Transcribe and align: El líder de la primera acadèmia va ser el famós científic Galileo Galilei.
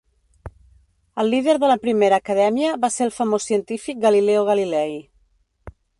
El 1.23 1.29
líder 1.33 1.53
de 1.63 1.69
la 1.71 1.75
primera 1.83 2.19
acadèmia 2.25 2.73
va 2.87 2.91
ser 2.97 3.07
el 3.09 3.13
famós 3.19 3.45
científic 3.51 4.03
Galileo 4.07 4.47
Galilei. 4.53 4.97